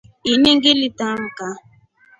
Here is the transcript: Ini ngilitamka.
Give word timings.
Ini 0.31 0.49
ngilitamka. 0.57 1.47